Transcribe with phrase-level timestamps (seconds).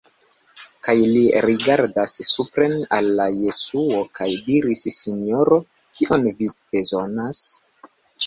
[0.85, 5.61] Kaj li rigardas supren al Jesuo kaj diris: "Sinjoro,
[5.99, 7.43] kion vi bezonas?"